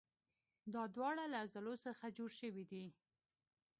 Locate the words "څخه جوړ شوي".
1.85-2.65